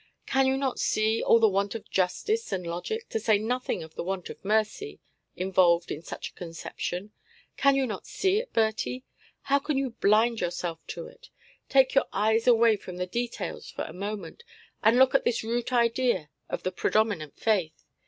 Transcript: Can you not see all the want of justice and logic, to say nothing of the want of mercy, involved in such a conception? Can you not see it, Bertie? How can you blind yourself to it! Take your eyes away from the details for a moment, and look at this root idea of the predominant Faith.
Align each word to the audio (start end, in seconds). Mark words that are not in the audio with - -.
Can 0.25 0.47
you 0.47 0.57
not 0.57 0.79
see 0.79 1.21
all 1.21 1.37
the 1.39 1.47
want 1.47 1.75
of 1.75 1.87
justice 1.87 2.51
and 2.51 2.65
logic, 2.65 3.07
to 3.09 3.19
say 3.19 3.37
nothing 3.37 3.83
of 3.83 3.93
the 3.93 4.03
want 4.03 4.31
of 4.31 4.43
mercy, 4.43 4.99
involved 5.35 5.91
in 5.91 6.01
such 6.01 6.29
a 6.29 6.33
conception? 6.33 7.11
Can 7.55 7.75
you 7.75 7.85
not 7.85 8.07
see 8.07 8.39
it, 8.39 8.51
Bertie? 8.51 9.03
How 9.43 9.59
can 9.59 9.77
you 9.77 9.91
blind 9.91 10.41
yourself 10.41 10.79
to 10.87 11.05
it! 11.05 11.29
Take 11.69 11.93
your 11.93 12.05
eyes 12.11 12.47
away 12.47 12.77
from 12.77 12.97
the 12.97 13.05
details 13.05 13.69
for 13.69 13.83
a 13.83 13.93
moment, 13.93 14.41
and 14.81 14.97
look 14.97 15.13
at 15.13 15.23
this 15.23 15.43
root 15.43 15.71
idea 15.71 16.31
of 16.49 16.63
the 16.63 16.71
predominant 16.71 17.37
Faith. 17.39 17.85